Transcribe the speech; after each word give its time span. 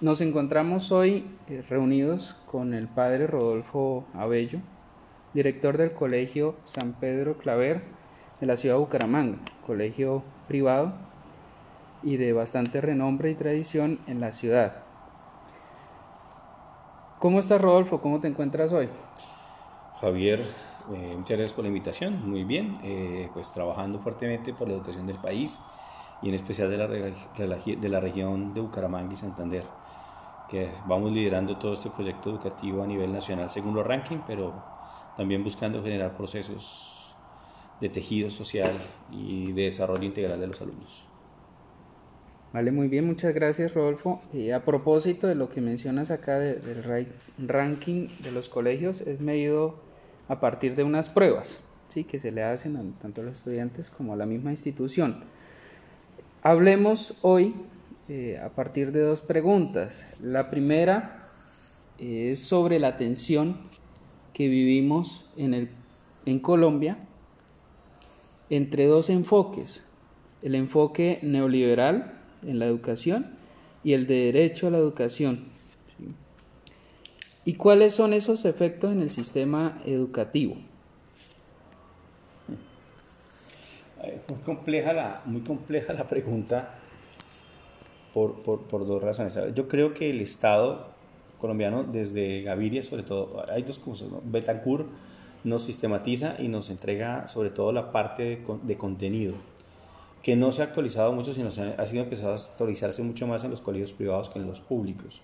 nos 0.00 0.20
encontramos 0.20 0.90
hoy 0.90 1.26
eh, 1.48 1.64
reunidos 1.68 2.36
con 2.46 2.74
el 2.74 2.88
padre 2.88 3.28
Rodolfo 3.28 4.04
Abello, 4.12 4.58
director 5.32 5.76
del 5.76 5.92
Colegio 5.92 6.56
San 6.64 6.94
Pedro 6.94 7.38
Claver 7.38 7.82
de 8.40 8.46
la 8.46 8.56
ciudad 8.56 8.74
de 8.74 8.80
Bucaramanga, 8.80 9.38
colegio 9.64 10.24
privado 10.48 10.92
y 12.02 12.16
de 12.16 12.32
bastante 12.32 12.80
renombre 12.80 13.30
y 13.30 13.34
tradición 13.34 14.00
en 14.08 14.20
la 14.20 14.32
ciudad. 14.32 14.82
¿Cómo 17.20 17.38
estás 17.38 17.60
Rodolfo? 17.60 18.00
¿Cómo 18.00 18.18
te 18.20 18.28
encuentras 18.28 18.72
hoy? 18.72 18.88
Javier, 20.00 20.40
eh, 20.40 21.14
muchas 21.16 21.38
gracias 21.38 21.52
por 21.52 21.64
la 21.64 21.68
invitación, 21.68 22.28
muy 22.28 22.42
bien, 22.42 22.74
eh, 22.82 23.30
pues 23.32 23.52
trabajando 23.52 24.00
fuertemente 24.00 24.52
por 24.52 24.66
la 24.66 24.74
educación 24.74 25.06
del 25.06 25.18
país 25.18 25.60
y 26.24 26.28
en 26.30 26.34
especial 26.34 26.70
de 26.70 26.78
la, 26.78 26.88
de 26.88 27.88
la 27.90 28.00
región 28.00 28.54
de 28.54 28.62
Bucaramanga 28.62 29.12
y 29.12 29.16
Santander, 29.16 29.64
que 30.48 30.70
vamos 30.86 31.12
liderando 31.12 31.58
todo 31.58 31.74
este 31.74 31.90
proyecto 31.90 32.30
educativo 32.30 32.82
a 32.82 32.86
nivel 32.86 33.12
nacional 33.12 33.50
según 33.50 33.74
los 33.74 33.86
ranking, 33.86 34.20
pero 34.26 34.54
también 35.18 35.44
buscando 35.44 35.82
generar 35.82 36.16
procesos 36.16 37.14
de 37.78 37.90
tejido 37.90 38.30
social 38.30 38.72
y 39.12 39.52
de 39.52 39.64
desarrollo 39.64 40.04
integral 40.04 40.40
de 40.40 40.46
los 40.46 40.62
alumnos. 40.62 41.06
Vale, 42.54 42.72
muy 42.72 42.88
bien, 42.88 43.04
muchas 43.06 43.34
gracias 43.34 43.74
Rodolfo. 43.74 44.22
a 44.54 44.60
propósito 44.60 45.26
de 45.26 45.34
lo 45.34 45.50
que 45.50 45.60
mencionas 45.60 46.10
acá 46.10 46.38
del 46.38 47.10
ranking 47.38 48.08
de 48.20 48.32
los 48.32 48.48
colegios, 48.48 49.02
es 49.02 49.20
medido 49.20 49.74
a 50.28 50.40
partir 50.40 50.74
de 50.74 50.84
unas 50.84 51.10
pruebas 51.10 51.60
¿sí? 51.88 52.04
que 52.04 52.18
se 52.18 52.32
le 52.32 52.44
hacen 52.44 52.94
tanto 52.94 53.20
a 53.20 53.24
los 53.24 53.36
estudiantes 53.36 53.90
como 53.90 54.14
a 54.14 54.16
la 54.16 54.24
misma 54.24 54.52
institución. 54.52 55.33
Hablemos 56.46 57.14
hoy 57.22 57.54
eh, 58.06 58.38
a 58.38 58.50
partir 58.50 58.92
de 58.92 59.00
dos 59.00 59.22
preguntas. 59.22 60.06
La 60.20 60.50
primera 60.50 61.26
es 61.96 62.38
sobre 62.38 62.78
la 62.78 62.98
tensión 62.98 63.56
que 64.34 64.48
vivimos 64.48 65.24
en 65.38 66.38
Colombia 66.40 66.98
entre 68.50 68.84
dos 68.84 69.08
enfoques, 69.08 69.84
el 70.42 70.54
enfoque 70.54 71.18
neoliberal 71.22 72.20
en 72.42 72.58
la 72.58 72.66
educación 72.66 73.30
y 73.82 73.94
el 73.94 74.06
de 74.06 74.26
derecho 74.26 74.66
a 74.66 74.70
la 74.70 74.76
educación. 74.76 75.46
¿Y 77.46 77.54
cuáles 77.54 77.94
son 77.94 78.12
esos 78.12 78.44
efectos 78.44 78.92
en 78.92 79.00
el 79.00 79.08
sistema 79.08 79.80
educativo? 79.86 80.58
Muy 84.28 84.40
compleja 84.40 84.92
la, 84.92 85.22
muy 85.24 85.42
compleja 85.42 85.92
la 85.92 86.06
pregunta 86.06 86.74
por, 88.12 88.40
por, 88.40 88.62
por, 88.62 88.86
dos 88.86 89.02
razones. 89.02 89.38
Yo 89.54 89.68
creo 89.68 89.92
que 89.94 90.10
el 90.10 90.20
Estado 90.20 90.88
colombiano, 91.38 91.84
desde 91.84 92.42
Gaviria 92.42 92.82
sobre 92.82 93.02
todo, 93.02 93.44
hay 93.50 93.62
dos 93.62 93.78
cosas. 93.78 94.08
¿no? 94.08 94.22
Betancourt 94.24 94.86
nos 95.44 95.64
sistematiza 95.64 96.36
y 96.38 96.48
nos 96.48 96.70
entrega 96.70 97.28
sobre 97.28 97.50
todo 97.50 97.72
la 97.72 97.90
parte 97.92 98.22
de, 98.22 98.58
de, 98.62 98.76
contenido, 98.78 99.34
que 100.22 100.36
no 100.36 100.52
se 100.52 100.62
ha 100.62 100.66
actualizado 100.66 101.12
mucho, 101.12 101.34
sino 101.34 101.50
se 101.50 101.74
ha, 101.76 101.86
sido 101.86 102.02
empezado 102.02 102.32
a 102.32 102.36
actualizarse 102.36 103.02
mucho 103.02 103.26
más 103.26 103.44
en 103.44 103.50
los 103.50 103.60
colegios 103.60 103.92
privados 103.92 104.30
que 104.30 104.38
en 104.38 104.46
los 104.46 104.60
públicos. 104.60 105.20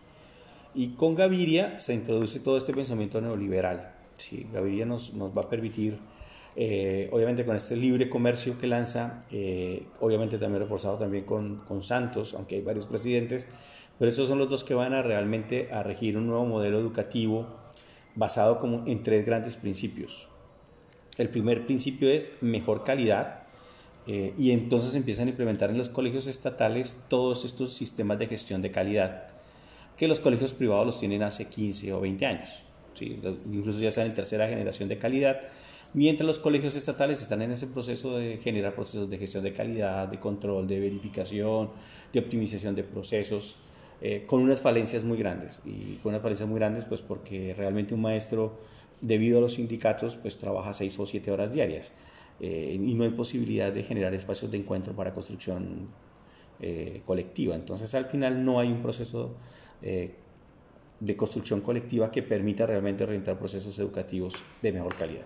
Y 0.74 0.90
con 0.90 1.14
Gaviria 1.14 1.78
se 1.78 1.94
introduce 1.94 2.38
todo 2.40 2.58
este 2.58 2.74
pensamiento 2.74 3.20
neoliberal. 3.20 3.94
Sí, 4.14 4.46
Gaviria 4.52 4.84
nos, 4.84 5.14
nos 5.14 5.36
va 5.36 5.42
a 5.42 5.48
permitir 5.48 5.96
eh, 6.56 7.08
obviamente 7.12 7.44
con 7.44 7.54
este 7.54 7.76
libre 7.76 8.10
comercio 8.10 8.58
que 8.58 8.66
lanza, 8.66 9.20
eh, 9.30 9.84
obviamente 10.00 10.36
también 10.38 10.62
reforzado 10.62 10.96
también 10.98 11.24
con, 11.24 11.82
Santos, 11.82 12.34
aunque 12.34 12.56
hay 12.56 12.62
varios 12.62 12.86
presidentes, 12.86 13.46
pero 13.98 14.10
esos 14.10 14.26
son 14.28 14.38
los 14.38 14.50
dos 14.50 14.64
que 14.64 14.74
van 14.74 14.92
a 14.92 15.02
realmente 15.02 15.68
a 15.72 15.82
regir 15.82 16.16
un 16.16 16.26
nuevo 16.26 16.44
modelo 16.46 16.78
educativo 16.78 17.46
basado 18.16 18.58
como 18.58 18.86
en 18.86 19.02
tres 19.02 19.24
grandes 19.24 19.56
principios. 19.56 20.28
El 21.16 21.28
primer 21.28 21.66
principio 21.66 22.10
es 22.10 22.42
mejor 22.42 22.82
calidad 22.82 23.42
eh, 24.06 24.34
y 24.38 24.50
entonces 24.50 24.94
empiezan 24.94 25.28
a 25.28 25.30
implementar 25.30 25.70
en 25.70 25.78
los 25.78 25.88
colegios 25.88 26.26
estatales 26.26 27.04
todos 27.08 27.44
estos 27.44 27.74
sistemas 27.74 28.18
de 28.18 28.26
gestión 28.26 28.62
de 28.62 28.70
calidad 28.70 29.28
que 29.96 30.08
los 30.08 30.18
colegios 30.18 30.54
privados 30.54 30.86
los 30.86 30.98
tienen 30.98 31.22
hace 31.22 31.46
15 31.46 31.92
o 31.92 32.00
20 32.00 32.24
años, 32.24 32.62
¿sí? 32.94 33.20
incluso 33.52 33.80
ya 33.80 33.90
están 33.90 34.06
en 34.06 34.14
tercera 34.14 34.48
generación 34.48 34.88
de 34.88 34.96
calidad 34.96 35.42
mientras 35.94 36.26
los 36.26 36.38
colegios 36.38 36.76
estatales 36.76 37.20
están 37.20 37.42
en 37.42 37.50
ese 37.50 37.66
proceso 37.66 38.16
de 38.16 38.38
generar 38.38 38.74
procesos 38.74 39.08
de 39.10 39.18
gestión 39.18 39.44
de 39.44 39.52
calidad, 39.52 40.08
de 40.08 40.18
control, 40.18 40.66
de 40.66 40.80
verificación, 40.80 41.70
de 42.12 42.20
optimización 42.20 42.74
de 42.74 42.84
procesos, 42.84 43.56
eh, 44.02 44.24
con 44.26 44.40
unas 44.40 44.60
falencias 44.60 45.04
muy 45.04 45.18
grandes. 45.18 45.60
Y 45.64 45.96
con 45.96 46.10
unas 46.10 46.22
falencias 46.22 46.48
muy 46.48 46.58
grandes, 46.58 46.84
pues 46.84 47.02
porque 47.02 47.54
realmente 47.56 47.94
un 47.94 48.00
maestro, 48.00 48.56
debido 49.00 49.38
a 49.38 49.40
los 49.40 49.54
sindicatos, 49.54 50.16
pues 50.16 50.38
trabaja 50.38 50.72
seis 50.72 50.98
o 50.98 51.06
siete 51.06 51.30
horas 51.30 51.52
diarias. 51.52 51.92
Eh, 52.40 52.78
y 52.80 52.94
no 52.94 53.04
hay 53.04 53.10
posibilidad 53.10 53.70
de 53.72 53.82
generar 53.82 54.14
espacios 54.14 54.50
de 54.50 54.58
encuentro 54.58 54.94
para 54.94 55.12
construcción 55.12 55.88
eh, 56.60 57.02
colectiva. 57.04 57.54
Entonces, 57.54 57.94
al 57.94 58.06
final 58.06 58.44
no 58.44 58.60
hay 58.60 58.68
un 58.68 58.82
proceso 58.82 59.34
de 61.00 61.16
construcción 61.16 61.62
colectiva 61.62 62.10
que 62.10 62.22
permita 62.22 62.66
realmente 62.66 63.02
orientar 63.02 63.38
procesos 63.38 63.78
educativos 63.78 64.42
de 64.60 64.72
mejor 64.72 64.94
calidad. 64.94 65.24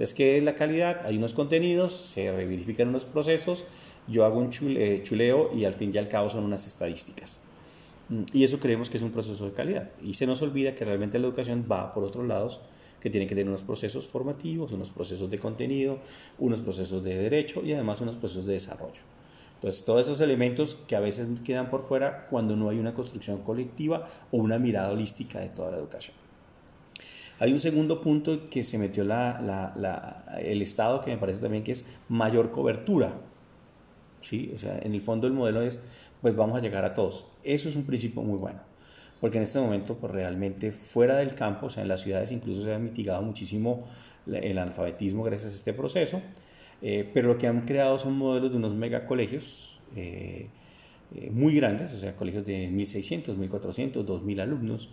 Entonces, 0.00 0.16
¿qué 0.16 0.38
es 0.38 0.42
la 0.42 0.54
calidad? 0.54 1.04
Hay 1.04 1.18
unos 1.18 1.34
contenidos, 1.34 1.92
se 1.92 2.30
verifican 2.30 2.88
unos 2.88 3.04
procesos, 3.04 3.66
yo 4.08 4.24
hago 4.24 4.38
un 4.38 4.48
eh, 4.78 5.02
chuleo 5.04 5.50
y 5.54 5.66
al 5.66 5.74
fin 5.74 5.90
y 5.92 5.98
al 5.98 6.08
cabo 6.08 6.30
son 6.30 6.42
unas 6.42 6.66
estadísticas. 6.66 7.38
Mm, 8.08 8.22
y 8.32 8.44
eso 8.44 8.58
creemos 8.58 8.88
que 8.88 8.96
es 8.96 9.02
un 9.02 9.10
proceso 9.10 9.44
de 9.44 9.52
calidad. 9.52 9.90
Y 10.02 10.14
se 10.14 10.26
nos 10.26 10.40
olvida 10.40 10.74
que 10.74 10.86
realmente 10.86 11.18
la 11.18 11.26
educación 11.26 11.66
va 11.70 11.92
por 11.92 12.02
otros 12.02 12.26
lados, 12.26 12.62
que 12.98 13.10
tiene 13.10 13.26
que 13.26 13.34
tener 13.34 13.48
unos 13.48 13.62
procesos 13.62 14.06
formativos, 14.06 14.72
unos 14.72 14.90
procesos 14.90 15.30
de 15.30 15.38
contenido, 15.38 15.98
unos 16.38 16.60
procesos 16.60 17.04
de 17.04 17.18
derecho 17.18 17.62
y 17.62 17.74
además 17.74 18.00
unos 18.00 18.16
procesos 18.16 18.46
de 18.46 18.54
desarrollo. 18.54 19.02
Entonces, 19.56 19.84
todos 19.84 20.06
esos 20.06 20.22
elementos 20.22 20.76
que 20.88 20.96
a 20.96 21.00
veces 21.00 21.28
quedan 21.42 21.68
por 21.68 21.82
fuera 21.82 22.26
cuando 22.30 22.56
no 22.56 22.70
hay 22.70 22.78
una 22.78 22.94
construcción 22.94 23.42
colectiva 23.42 24.02
o 24.32 24.38
una 24.38 24.58
mirada 24.58 24.92
holística 24.92 25.40
de 25.40 25.50
toda 25.50 25.72
la 25.72 25.76
educación. 25.76 26.16
Hay 27.40 27.52
un 27.52 27.58
segundo 27.58 28.02
punto 28.02 28.48
que 28.50 28.62
se 28.62 28.78
metió 28.78 29.02
el 29.02 30.62
Estado 30.62 31.00
que 31.00 31.10
me 31.10 31.16
parece 31.16 31.40
también 31.40 31.64
que 31.64 31.72
es 31.72 31.86
mayor 32.08 32.50
cobertura. 32.50 33.14
¿sí? 34.20 34.52
O 34.54 34.58
sea, 34.58 34.78
en 34.82 34.94
el 34.94 35.00
fondo 35.00 35.26
el 35.26 35.32
modelo 35.32 35.62
es, 35.62 35.82
pues 36.20 36.36
vamos 36.36 36.58
a 36.58 36.60
llegar 36.60 36.84
a 36.84 36.94
todos. 36.94 37.24
Eso 37.42 37.68
es 37.68 37.76
un 37.76 37.84
principio 37.84 38.22
muy 38.22 38.38
bueno, 38.38 38.60
porque 39.20 39.38
en 39.38 39.44
este 39.44 39.58
momento, 39.58 39.96
pues 39.96 40.12
realmente 40.12 40.70
fuera 40.70 41.16
del 41.16 41.34
campo, 41.34 41.66
o 41.66 41.70
sea, 41.70 41.82
en 41.82 41.88
las 41.88 42.02
ciudades 42.02 42.30
incluso 42.30 42.62
se 42.62 42.74
ha 42.74 42.78
mitigado 42.78 43.22
muchísimo 43.22 43.84
el 44.26 44.58
analfabetismo 44.58 45.22
gracias 45.22 45.52
a 45.52 45.56
este 45.56 45.72
proceso, 45.72 46.20
eh, 46.82 47.08
pero 47.12 47.28
lo 47.28 47.38
que 47.38 47.46
han 47.46 47.62
creado 47.62 47.98
son 47.98 48.16
modelos 48.16 48.50
de 48.50 48.58
unos 48.58 48.74
megacolegios 48.74 49.80
eh, 49.96 50.48
eh, 51.14 51.30
muy 51.30 51.54
grandes, 51.54 51.94
o 51.94 51.98
sea, 51.98 52.14
colegios 52.14 52.44
de 52.44 52.70
1.600, 52.70 53.36
1.400, 53.36 54.04
2.000 54.04 54.40
alumnos, 54.40 54.90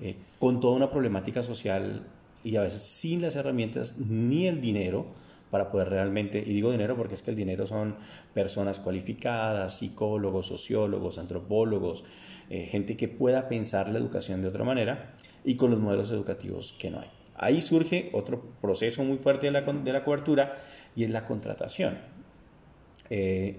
eh, 0.00 0.16
con 0.38 0.60
toda 0.60 0.74
una 0.74 0.90
problemática 0.90 1.42
social 1.42 2.06
y 2.44 2.56
a 2.56 2.62
veces 2.62 2.82
sin 2.82 3.22
las 3.22 3.36
herramientas 3.36 3.98
ni 3.98 4.46
el 4.46 4.60
dinero 4.60 5.06
para 5.50 5.70
poder 5.70 5.88
realmente, 5.88 6.38
y 6.38 6.52
digo 6.52 6.70
dinero 6.70 6.96
porque 6.96 7.14
es 7.14 7.22
que 7.22 7.30
el 7.30 7.36
dinero 7.36 7.66
son 7.66 7.96
personas 8.34 8.78
cualificadas, 8.78 9.78
psicólogos, 9.78 10.46
sociólogos, 10.46 11.18
antropólogos, 11.18 12.04
eh, 12.50 12.66
gente 12.66 12.96
que 12.96 13.08
pueda 13.08 13.48
pensar 13.48 13.88
la 13.88 13.98
educación 13.98 14.42
de 14.42 14.48
otra 14.48 14.64
manera 14.64 15.14
y 15.44 15.56
con 15.56 15.70
los 15.70 15.80
modelos 15.80 16.10
educativos 16.10 16.74
que 16.78 16.90
no 16.90 17.00
hay. 17.00 17.08
Ahí 17.34 17.62
surge 17.62 18.10
otro 18.12 18.42
proceso 18.60 19.04
muy 19.04 19.18
fuerte 19.18 19.46
de 19.46 19.52
la, 19.52 19.62
de 19.62 19.92
la 19.92 20.04
cobertura 20.04 20.54
y 20.96 21.04
es 21.04 21.10
la 21.10 21.24
contratación. 21.24 21.98
Eh, 23.10 23.56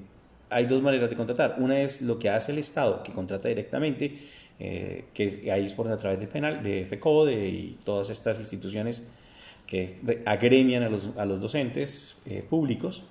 hay 0.50 0.66
dos 0.66 0.82
maneras 0.82 1.10
de 1.10 1.16
contratar. 1.16 1.56
Una 1.60 1.82
es 1.82 2.02
lo 2.02 2.20
que 2.20 2.30
hace 2.30 2.52
el 2.52 2.58
Estado, 2.58 3.04
que 3.04 3.12
contrata 3.12 3.48
directamente, 3.48 4.18
eh, 4.60 5.06
que 5.14 5.50
ahí 5.52 5.64
es 5.64 5.74
por 5.74 5.90
a 5.90 5.98
través 5.98 6.20
de, 6.20 6.28
FENAL, 6.28 6.62
de 6.62 6.86
FECODE 6.86 7.48
y 7.48 7.78
todas 7.84 8.10
estas 8.10 8.40
instituciones 8.40 9.08
que 9.66 9.96
agremian 10.26 10.84
a 10.84 10.90
los, 10.90 11.12
a 11.16 11.26
los 11.26 11.40
docentes 11.40 12.22
eh, 12.26 12.44
públicos. 12.48 13.04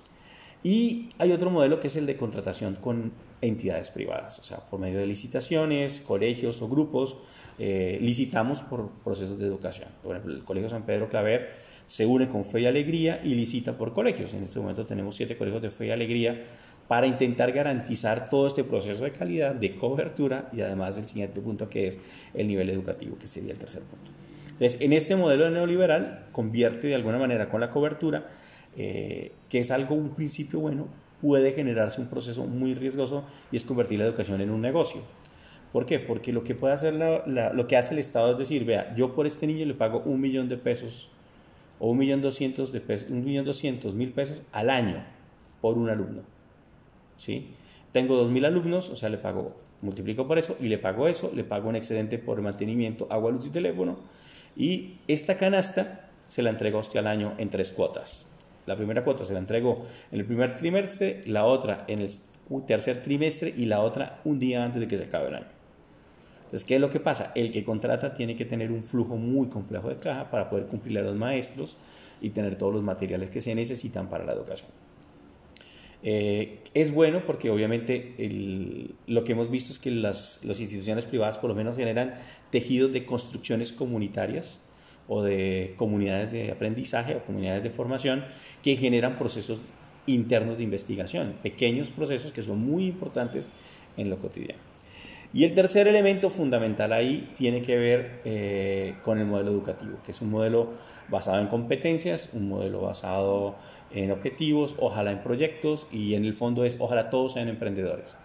Y 0.61 1.09
hay 1.17 1.31
otro 1.31 1.49
modelo 1.49 1.79
que 1.79 1.87
es 1.87 1.95
el 1.95 2.05
de 2.05 2.17
contratación 2.17 2.75
con 2.75 3.13
entidades 3.41 3.89
privadas, 3.89 4.39
o 4.39 4.43
sea, 4.43 4.57
por 4.57 4.79
medio 4.79 4.99
de 4.99 5.05
licitaciones, 5.05 6.01
colegios 6.01 6.61
o 6.61 6.67
grupos, 6.67 7.15
eh, 7.57 7.97
licitamos 8.01 8.61
por 8.63 8.89
procesos 9.03 9.39
de 9.39 9.45
educación. 9.45 9.87
Por 10.03 10.17
ejemplo, 10.17 10.35
el 10.35 10.43
Colegio 10.43 10.69
San 10.69 10.83
Pedro 10.83 11.07
Claver 11.07 11.49
se 11.85 12.05
une 12.05 12.27
con 12.27 12.43
Fe 12.43 12.61
y 12.61 12.65
Alegría 12.65 13.21
y 13.23 13.35
licita 13.35 13.77
por 13.77 13.93
colegios. 13.93 14.33
En 14.33 14.43
este 14.43 14.59
momento 14.59 14.85
tenemos 14.85 15.15
siete 15.15 15.37
colegios 15.37 15.61
de 15.61 15.69
Fe 15.69 15.87
y 15.87 15.91
Alegría 15.91 16.43
para 16.89 17.05
intentar 17.05 17.51
garantizar 17.51 18.27
todo 18.27 18.47
este 18.47 18.63
proceso 18.63 19.03
de 19.03 19.11
calidad, 19.11 19.53
de 19.53 19.75
cobertura 19.75 20.49
y 20.51 20.61
además 20.61 20.97
el 20.97 21.07
siguiente 21.07 21.39
punto 21.39 21.69
que 21.69 21.85
es 21.85 21.99
el 22.33 22.47
nivel 22.47 22.67
educativo, 22.71 23.15
que 23.19 23.27
sería 23.27 23.51
el 23.51 23.59
tercer 23.59 23.83
punto. 23.83 24.09
Entonces, 24.53 24.81
en 24.81 24.93
este 24.93 25.15
modelo 25.15 25.51
neoliberal 25.51 26.25
convierte 26.31 26.87
de 26.87 26.95
alguna 26.95 27.19
manera 27.19 27.47
con 27.47 27.61
la 27.61 27.69
cobertura, 27.69 28.25
eh, 28.75 29.33
que 29.49 29.59
es 29.59 29.69
algo, 29.69 29.93
un 29.93 30.15
principio 30.15 30.61
bueno, 30.61 30.87
puede 31.21 31.51
generarse 31.51 32.01
un 32.01 32.09
proceso 32.09 32.45
muy 32.45 32.73
riesgoso 32.73 33.23
y 33.51 33.57
es 33.57 33.65
convertir 33.65 33.99
la 33.99 34.05
educación 34.05 34.41
en 34.41 34.49
un 34.49 34.59
negocio. 34.59 35.01
¿Por 35.71 35.85
qué? 35.85 35.99
Porque 35.99 36.33
lo 36.33 36.43
que 36.43 36.55
puede 36.55 36.73
hacer 36.73 36.95
lo 36.95 37.67
que 37.67 37.77
hace 37.77 37.93
el 37.93 37.99
Estado 37.99 38.31
es 38.31 38.39
decir, 38.39 38.65
vea, 38.65 38.95
yo 38.95 39.13
por 39.13 39.27
este 39.27 39.45
niño 39.45 39.63
le 39.63 39.75
pago 39.75 40.01
un 40.05 40.19
millón 40.19 40.49
de 40.49 40.57
pesos 40.57 41.09
o 41.77 41.91
un 41.91 41.99
millón 41.99 42.23
doscientos 42.23 42.71
de 42.71 42.81
pesos, 42.81 43.11
un 43.11 43.23
millón 43.23 43.45
doscientos 43.45 43.93
mil 43.93 44.11
pesos 44.11 44.41
al 44.51 44.71
año 44.71 45.05
por 45.61 45.77
un 45.77 45.91
alumno. 45.91 46.38
¿Sí? 47.19 47.49
Tengo 47.91 48.15
dos 48.15 48.31
mil 48.31 48.45
alumnos, 48.45 48.89
o 48.89 48.95
sea, 48.95 49.09
le 49.09 49.17
pago, 49.17 49.55
multiplico 49.81 50.25
por 50.25 50.39
eso 50.39 50.55
y 50.59 50.67
le 50.67 50.77
pago 50.77 51.07
eso, 51.07 51.31
le 51.35 51.43
pago 51.43 51.69
un 51.69 51.75
excedente 51.75 52.17
por 52.17 52.41
mantenimiento, 52.41 53.07
agua, 53.09 53.31
luz 53.31 53.45
y 53.47 53.49
teléfono. 53.49 53.97
Y 54.55 54.95
esta 55.07 55.35
canasta 55.37 56.09
se 56.27 56.41
la 56.41 56.49
entrego 56.49 56.79
a 56.79 56.99
al 56.99 57.07
año 57.07 57.33
en 57.37 57.49
tres 57.49 57.71
cuotas. 57.71 58.31
La 58.65 58.75
primera 58.75 59.03
cuota 59.03 59.25
se 59.25 59.33
la 59.33 59.39
entrego 59.39 59.85
en 60.11 60.19
el 60.19 60.25
primer 60.25 60.55
trimestre, 60.55 61.21
la 61.25 61.45
otra 61.45 61.85
en 61.87 61.99
el 61.99 62.09
tercer 62.65 63.01
trimestre 63.01 63.53
y 63.55 63.65
la 63.65 63.81
otra 63.81 64.21
un 64.23 64.39
día 64.39 64.63
antes 64.63 64.79
de 64.79 64.87
que 64.87 64.97
se 64.97 65.05
acabe 65.05 65.27
el 65.27 65.35
año. 65.35 65.47
Entonces, 66.45 66.63
¿qué 66.67 66.75
es 66.75 66.81
lo 66.81 66.89
que 66.89 66.99
pasa? 66.99 67.31
El 67.35 67.51
que 67.51 67.63
contrata 67.63 68.13
tiene 68.13 68.35
que 68.35 68.45
tener 68.45 68.71
un 68.71 68.83
flujo 68.83 69.17
muy 69.17 69.49
complejo 69.49 69.89
de 69.89 69.97
caja 69.97 70.31
para 70.31 70.49
poder 70.49 70.67
cumplir 70.67 70.97
a 70.99 71.01
los 71.01 71.15
maestros 71.15 71.77
y 72.21 72.29
tener 72.29 72.57
todos 72.57 72.73
los 72.73 72.83
materiales 72.83 73.29
que 73.29 73.41
se 73.41 73.53
necesitan 73.53 74.07
para 74.07 74.23
la 74.23 74.33
educación. 74.33 74.69
Eh, 76.01 76.59
es 76.73 76.93
bueno 76.93 77.25
porque 77.25 77.49
obviamente 77.49 78.15
lo 79.07 79.23
que 79.23 79.33
hemos 79.33 79.51
visto 79.51 79.73
es 79.73 79.79
que 79.79 79.91
las, 79.91 80.39
las, 80.43 80.61
instituciones 80.61 81.05
privadas 81.05 81.37
por 81.37 81.49
lo 81.49 81.55
menos 81.55 81.75
generan 81.75 82.15
tejidos 82.51 82.93
de 82.93 83.05
construcciones 83.05 83.73
comunitarias 83.73 84.61
o 85.09 85.23
de 85.23 85.73
comunidades 85.75 86.31
de 86.31 86.51
aprendizaje 86.51 87.15
o 87.15 87.25
comunidades 87.25 87.63
de 87.63 87.69
formación 87.69 88.23
que 88.63 88.77
generan 88.77 89.17
procesos 89.17 89.59
internos 90.05 90.57
de 90.57 90.63
investigación, 90.63 91.35
pequeños 91.43 91.91
procesos 91.91 92.31
que 92.31 92.43
son 92.43 92.59
muy 92.59 92.85
importantes 92.85 93.49
en 93.97 94.09
lo 94.09 94.19
cotidiano. 94.19 94.68
Y 95.31 95.43
el 95.43 95.53
tercer 95.53 95.87
elemento 95.87 96.31
fundamental 96.31 96.91
ahí 96.91 97.31
tiene 97.35 97.61
que 97.61 97.77
ver 97.77 98.21
eh, 98.25 98.95
con 99.03 99.19
el 99.19 99.27
modelo 99.27 99.51
educativo, 99.51 99.99
que 100.03 100.11
es 100.11 100.21
un 100.21 100.31
modelo 100.31 100.73
basado 101.07 101.39
en 101.39 101.47
competencias, 101.47 102.31
un 102.33 102.49
modelo 102.49 102.81
basado 102.81 103.55
en 103.91 104.09
objetivos, 104.11 104.75
ojalá 104.79 105.11
en 105.11 105.21
proyectos 105.21 105.87
y 105.91 106.15
en 106.15 106.25
el 106.25 106.33
fondo 106.33 106.65
es 106.65 106.77
ojalá 106.79 107.11
todos 107.11 107.33
sean 107.33 107.47
emprendedores. 107.47 108.15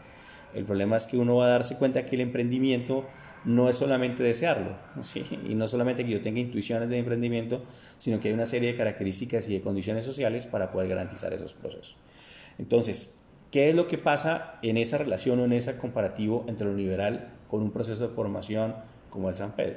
El 0.55 0.65
problema 0.65 0.97
es 0.97 1.07
que 1.07 1.19
uno 1.19 1.37
va 1.37 1.47
a 1.47 1.51
darse 1.51 1.77
cuenta 1.77 2.07
que 2.07 2.15
el 2.15 2.23
emprendimiento 2.23 3.05
no 3.45 3.69
es 3.69 3.77
solamente 3.77 4.23
desearlo, 4.23 4.77
y 5.47 5.55
no 5.55 5.69
solamente 5.69 6.07
que 6.07 6.13
yo 6.13 6.23
tenga 6.23 6.41
intuiciones 6.41 6.89
de 6.89 6.97
emprendimiento, 6.97 7.65
sino 7.99 8.19
que 8.19 8.29
hay 8.29 8.35
una 8.35 8.47
serie 8.47 8.71
de 8.73 8.79
características 8.79 9.47
y 9.51 9.55
de 9.55 9.61
condiciones 9.61 10.07
sociales 10.07 10.47
para 10.47 10.71
poder 10.73 10.89
garantizar 10.89 11.35
esos 11.35 11.53
procesos. 11.53 11.99
Entonces, 12.59 13.24
¿Qué 13.55 13.69
es 13.69 13.75
lo 13.77 13.87
que 13.87 13.99
pasa 13.99 14.57
en 14.63 14.77
esa 14.77 14.99
relación 14.99 15.39
o 15.39 15.45
en 15.45 15.53
ese 15.53 15.79
comparativo 15.79 16.45
entre 16.49 16.67
lo 16.67 16.75
liberal 16.75 17.29
con 17.49 17.63
un 17.63 17.71
proceso 17.71 18.09
de 18.09 18.13
formación 18.13 18.75
como 19.11 19.29
el 19.29 19.37
San 19.37 19.53
Pedro? 19.53 19.77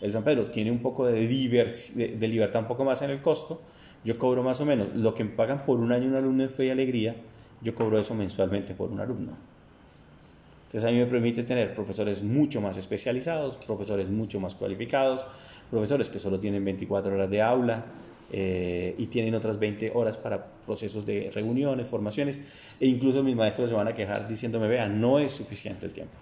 El 0.00 0.12
San 0.12 0.24
Pedro 0.24 0.50
tiene 0.50 0.72
un 0.72 0.80
poco 0.80 1.06
de, 1.06 1.28
de, 1.28 2.26
libertad, 2.28 2.62
un 2.62 2.66
poco 2.66 2.84
más 2.84 3.00
en 3.02 3.10
el 3.10 3.22
costo. 3.22 3.62
Yo 4.04 4.18
cobro 4.18 4.42
más 4.42 4.60
o 4.60 4.64
menos 4.66 4.88
lo 4.96 5.14
que 5.14 5.22
me 5.22 5.30
pagan 5.30 5.64
por 5.64 5.78
un 5.78 5.92
año 5.92 6.08
un 6.08 6.16
alumno 6.16 6.42
en 6.42 6.50
fe 6.50 6.66
y 6.66 6.70
alegría, 6.70 7.14
yo 7.60 7.76
cobro 7.76 7.96
eso 7.96 8.12
mensualmente 8.12 8.74
por 8.74 8.90
un 8.90 8.98
alumno. 8.98 9.36
Entonces 10.66 10.88
a 10.88 10.90
mí 10.90 10.98
me 10.98 11.06
permite 11.06 11.44
tener 11.44 11.76
profesores 11.76 12.24
mucho 12.24 12.60
más 12.60 12.76
especializados, 12.76 13.56
profesores 13.56 14.08
mucho 14.08 14.40
más 14.40 14.56
cualificados, 14.56 15.24
profesores 15.70 16.10
que 16.10 16.18
solo 16.18 16.40
tienen 16.40 16.64
24 16.64 17.14
horas 17.14 17.30
de 17.30 17.40
aula, 17.40 17.86
eh, 18.32 18.94
y 18.96 19.06
tienen 19.06 19.34
otras 19.34 19.58
20 19.58 19.92
horas 19.94 20.16
para 20.16 20.44
procesos 20.66 21.04
de 21.04 21.30
reuniones, 21.34 21.86
formaciones, 21.86 22.40
e 22.80 22.86
incluso 22.86 23.22
mis 23.22 23.36
maestros 23.36 23.68
se 23.70 23.76
van 23.76 23.88
a 23.88 23.92
quejar 23.92 24.26
diciéndome, 24.26 24.68
vea, 24.68 24.88
no 24.88 25.18
es 25.18 25.32
suficiente 25.32 25.86
el 25.86 25.92
tiempo. 25.92 26.14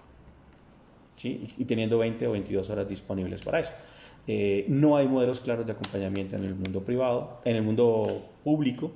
¿Sí? 1.15 1.47
Y 1.57 1.65
teniendo 1.65 1.97
20 1.97 2.27
o 2.27 2.31
22 2.31 2.69
horas 2.69 2.87
disponibles 2.87 3.41
para 3.41 3.59
eso. 3.59 3.73
Eh, 4.27 4.65
no 4.67 4.97
hay 4.97 5.07
modelos 5.07 5.39
claros 5.39 5.65
de 5.65 5.71
acompañamiento 5.71 6.35
en 6.35 6.43
el 6.43 6.55
mundo 6.55 6.81
privado, 6.81 7.39
en 7.45 7.55
el 7.55 7.63
mundo 7.63 8.07
público, 8.43 8.91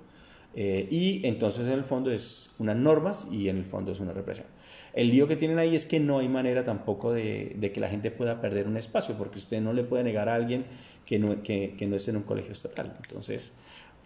eh, 0.57 0.87
y 0.89 1.27
entonces 1.27 1.67
en 1.67 1.73
el 1.73 1.83
fondo 1.83 2.11
es 2.11 2.55
unas 2.59 2.77
normas 2.77 3.27
y 3.29 3.49
en 3.49 3.57
el 3.57 3.65
fondo 3.65 3.91
es 3.91 3.99
una 3.99 4.13
represión. 4.13 4.47
El 4.93 5.09
lío 5.09 5.27
que 5.27 5.35
tienen 5.35 5.59
ahí 5.59 5.75
es 5.75 5.85
que 5.85 5.99
no 5.99 6.19
hay 6.19 6.29
manera 6.29 6.63
tampoco 6.63 7.11
de, 7.11 7.71
que 7.73 7.79
la 7.81 7.89
gente 7.89 8.11
pueda 8.11 8.39
perder 8.39 8.65
un 8.65 8.77
espacio, 8.77 9.15
porque 9.17 9.39
usted 9.39 9.59
no 9.59 9.73
le 9.73 9.83
puede 9.83 10.05
negar 10.05 10.29
a 10.29 10.35
alguien 10.35 10.65
que 11.05 11.19
no, 11.19 11.41
que, 11.43 11.75
no 11.85 11.97
es 11.97 12.07
en 12.07 12.15
un 12.15 12.23
colegio 12.23 12.53
estatal. 12.53 12.95
Entonces, 13.05 13.57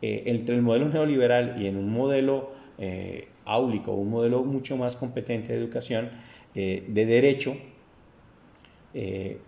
eh, 0.01 0.23
entre 0.25 0.55
el 0.55 0.63
modelo 0.63 0.89
neoliberal 0.89 1.61
y 1.61 1.67
en 1.67 1.77
un 1.77 1.91
modelo 1.91 2.49
eh, 2.79 3.27
áulico, 3.45 3.91
un 3.91 4.09
modelo 4.09 4.43
mucho 4.43 4.77
más 4.77 4.97
competente 4.97 5.53
de 5.53 5.59
educación, 5.59 6.09
eh, 6.55 6.83
de 6.87 7.05
derecho, 7.05 7.55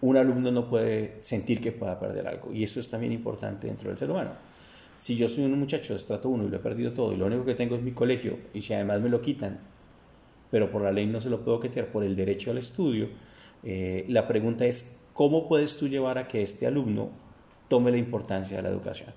un 0.02 0.18
alumno 0.18 0.52
no 0.52 0.70
puede 0.70 1.16
sentir 1.22 1.60
que 1.60 1.72
pueda 1.72 2.00
perder 2.00 2.28
algo. 2.28 2.54
Y 2.54 2.64
eso 2.64 2.80
es 2.80 2.88
también 2.88 3.12
importante 3.12 3.66
dentro 3.66 3.90
del 3.90 3.98
ser 3.98 4.12
humano. 4.12 4.34
Si 5.02 5.16
yo 5.16 5.28
soy 5.28 5.46
un 5.46 5.58
muchacho 5.58 5.94
de 5.94 5.98
estrato 5.98 6.30
1 6.30 6.44
y 6.44 6.50
lo 6.50 6.58
he 6.58 6.60
perdido 6.60 6.94
todo 6.94 7.12
y 7.12 7.18
lo 7.18 7.26
único 7.26 7.44
que 7.44 7.56
tengo 7.56 7.76
es 7.76 7.82
mi 7.82 7.92
colegio 7.92 8.38
y 8.54 8.62
si 8.62 8.76
además 8.76 9.02
me 9.02 9.10
lo 9.10 9.20
quitan 9.20 9.60
pero 10.52 10.70
por 10.70 10.84
la 10.84 10.92
ley 10.92 11.08
no 11.08 11.20
se 11.20 11.32
lo 11.32 11.44
puedo 11.44 11.60
quitar 11.60 11.88
por 11.88 12.04
el 12.04 12.16
derecho 12.16 12.52
al 12.52 12.60
estudio, 12.60 13.08
eh, 13.64 14.06
la 14.10 14.28
pregunta 14.28 14.64
es, 14.66 15.08
¿cómo 15.14 15.48
puedes 15.48 15.76
tú 15.78 15.88
llevar 15.88 16.20
a 16.20 16.28
que 16.28 16.44
este 16.44 16.68
alumno 16.68 17.10
tome 17.68 17.90
la 17.90 17.98
importancia 17.98 18.58
de 18.58 18.64
la 18.64 18.70
educación? 18.70 19.10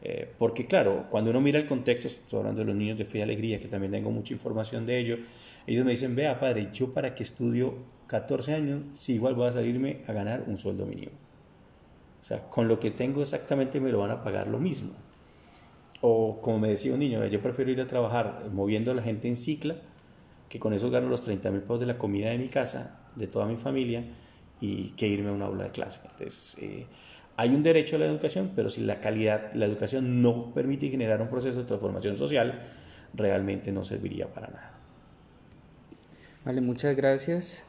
Eh, 0.00 0.32
porque 0.38 0.66
claro, 0.66 1.06
cuando 1.10 1.32
uno 1.32 1.42
mira 1.42 1.58
el 1.58 1.66
contexto, 1.66 2.06
estoy 2.06 2.38
hablando 2.38 2.60
de 2.60 2.68
los 2.68 2.76
niños 2.76 2.96
de 2.96 3.04
fe 3.04 3.18
y 3.18 3.20
alegría, 3.20 3.60
que 3.60 3.68
también 3.68 3.92
tengo 3.92 4.10
mucha 4.10 4.32
información 4.32 4.86
de 4.86 4.98
ello, 4.98 5.18
ellos 5.66 5.84
me 5.84 5.90
dicen, 5.90 6.16
vea 6.16 6.40
padre, 6.40 6.70
yo 6.72 6.94
para 6.94 7.14
que 7.14 7.24
estudio 7.24 7.74
14 8.06 8.54
años, 8.54 8.82
si 8.94 9.12
igual 9.12 9.34
voy 9.34 9.48
a 9.48 9.52
salirme 9.52 10.02
a 10.06 10.14
ganar 10.14 10.44
un 10.46 10.56
sueldo 10.56 10.86
mínimo. 10.86 11.12
O 12.22 12.24
sea, 12.24 12.38
con 12.48 12.68
lo 12.68 12.80
que 12.80 12.90
tengo 12.90 13.20
exactamente 13.20 13.80
me 13.80 13.90
lo 13.90 13.98
van 13.98 14.12
a 14.12 14.22
pagar 14.22 14.46
lo 14.46 14.58
mismo. 14.58 14.94
O 16.00 16.40
como 16.40 16.58
me 16.58 16.68
decía 16.68 16.92
un 16.92 17.00
niño, 17.00 17.24
yo 17.26 17.40
prefiero 17.40 17.70
ir 17.70 17.80
a 17.80 17.86
trabajar 17.86 18.48
moviendo 18.52 18.92
a 18.92 18.94
la 18.94 19.02
gente 19.02 19.28
en 19.28 19.36
cicla 19.36 19.76
que 20.48 20.60
con 20.60 20.72
eso 20.72 20.90
gano 20.90 21.08
los 21.08 21.22
30 21.22 21.50
mil 21.50 21.60
pesos 21.62 21.80
de 21.80 21.86
la 21.86 21.98
comida 21.98 22.30
de 22.30 22.38
mi 22.38 22.48
casa, 22.48 23.00
de 23.16 23.26
toda 23.26 23.46
mi 23.46 23.56
familia, 23.56 24.04
y 24.60 24.90
que 24.90 25.08
irme 25.08 25.30
a 25.30 25.32
una 25.32 25.46
aula 25.46 25.64
de 25.64 25.70
clase. 25.70 26.00
Entonces, 26.04 26.56
eh, 26.62 26.86
hay 27.36 27.50
un 27.50 27.62
derecho 27.62 27.96
a 27.96 27.98
la 27.98 28.06
educación, 28.06 28.52
pero 28.54 28.70
si 28.70 28.82
la 28.82 29.00
calidad, 29.00 29.52
la 29.54 29.66
educación 29.66 30.22
no 30.22 30.54
permite 30.54 30.88
generar 30.88 31.20
un 31.20 31.28
proceso 31.28 31.58
de 31.58 31.64
transformación 31.64 32.16
social, 32.16 32.62
realmente 33.12 33.72
no 33.72 33.84
serviría 33.84 34.32
para 34.32 34.48
nada. 34.48 34.72
Vale, 36.44 36.60
muchas 36.60 36.96
gracias. 36.96 37.64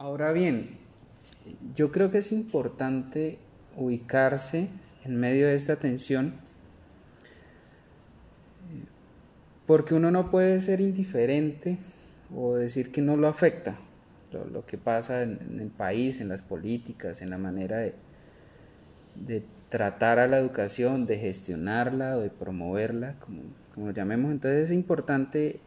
Ahora 0.00 0.32
bien, 0.32 0.78
yo 1.76 1.92
creo 1.92 2.10
que 2.10 2.16
es 2.16 2.32
importante 2.32 3.36
ubicarse 3.76 4.70
en 5.04 5.20
medio 5.20 5.46
de 5.46 5.54
esta 5.54 5.76
tensión 5.76 6.32
porque 9.66 9.92
uno 9.92 10.10
no 10.10 10.30
puede 10.30 10.58
ser 10.62 10.80
indiferente 10.80 11.76
o 12.34 12.56
decir 12.56 12.90
que 12.90 13.02
no 13.02 13.18
lo 13.18 13.28
afecta 13.28 13.76
lo, 14.32 14.64
que 14.64 14.78
pasa 14.78 15.22
en, 15.22 15.58
el 15.60 15.68
país, 15.68 16.22
en 16.22 16.30
las 16.30 16.40
políticas, 16.40 17.20
en 17.20 17.28
la 17.28 17.36
manera 17.36 17.76
de, 17.76 19.42
tratar 19.68 20.18
a 20.18 20.28
la 20.28 20.38
educación, 20.38 21.04
de 21.04 21.18
gestionarla 21.18 22.16
o 22.16 22.20
de 22.20 22.30
promoverla, 22.30 23.16
como, 23.20 23.42
como 23.74 23.88
lo 23.88 23.92
llamemos. 23.92 24.32
Entonces 24.32 24.70
es 24.70 24.72
importante 24.72 25.60